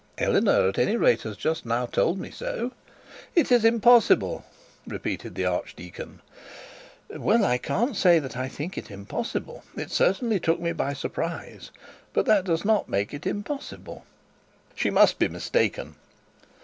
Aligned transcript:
'Eleanor, 0.17 0.67
at 0.67 0.79
any 0.79 0.97
rate, 0.97 1.21
has 1.21 1.37
just 1.37 1.63
told 1.91 2.17
me 2.19 2.31
so.' 2.31 2.71
'It's 3.35 3.51
impossible,' 3.51 4.43
repeated 4.87 5.35
the 5.35 5.45
archdeacon. 5.45 6.21
'Well, 7.09 7.45
I 7.45 7.59
can't 7.59 7.95
say 7.95 8.17
I 8.19 8.47
think 8.47 8.79
it 8.79 8.85
is 8.85 8.89
impossible. 8.89 9.63
It 9.77 9.91
certainly 9.91 10.39
took 10.39 10.59
me 10.59 10.71
by 10.71 10.93
surprise; 10.93 11.69
but 12.13 12.25
that 12.25 12.45
does 12.45 12.65
not 12.65 12.89
make 12.89 13.13
it 13.13 13.27
impossible.' 13.27 14.03
'She 14.73 14.89
must 14.89 15.19
be 15.19 15.27
mistaken.' 15.27 15.93